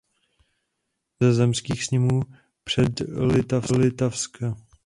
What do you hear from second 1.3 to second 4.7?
ze zemských sněmů Předlitavska.